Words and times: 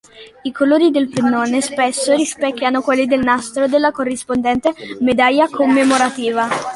I 0.41 0.51
colori 0.51 0.89
del 0.89 1.09
pennone 1.09 1.61
spesso 1.61 2.15
rispecchiano 2.15 2.81
quelli 2.81 3.05
del 3.05 3.21
nastro 3.23 3.67
della 3.67 3.91
corrispondente 3.91 4.73
medaglia 5.01 5.47
commemorativa. 5.47 6.47